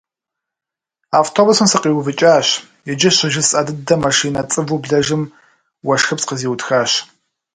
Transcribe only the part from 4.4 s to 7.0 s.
цӏыву блэжым уэшхыпс къызиутхащ.